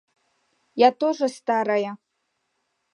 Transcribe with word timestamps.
Я 0.87 0.89
тоже 1.01 1.27
старая. 1.29 1.91